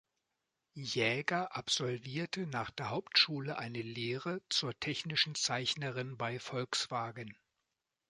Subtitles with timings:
[0.73, 7.37] Jäger absolvierte nach der Hauptschule eine Lehre zur technischen Zeichnerin bei Volkswagen.